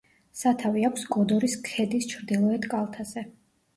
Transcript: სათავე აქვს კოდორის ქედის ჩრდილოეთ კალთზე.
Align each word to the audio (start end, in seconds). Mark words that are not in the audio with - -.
სათავე 0.39 0.85
აქვს 0.87 1.03
კოდორის 1.15 1.57
ქედის 1.67 2.09
ჩრდილოეთ 2.15 2.67
კალთზე. 2.73 3.29